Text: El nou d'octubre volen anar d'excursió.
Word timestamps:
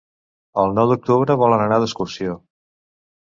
El 0.61 0.71
nou 0.77 0.87
d'octubre 0.91 1.35
volen 1.43 1.63
anar 1.65 1.79
d'excursió. 1.83 2.35